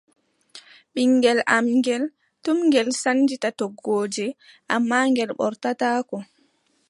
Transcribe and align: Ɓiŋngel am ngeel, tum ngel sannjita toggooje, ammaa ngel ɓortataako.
Ɓiŋngel 0.93 1.39
am 1.55 1.65
ngeel, 1.77 2.03
tum 2.43 2.57
ngel 2.67 2.89
sannjita 3.01 3.49
toggooje, 3.59 4.25
ammaa 4.75 5.05
ngel 5.11 5.29
ɓortataako. 5.37 6.17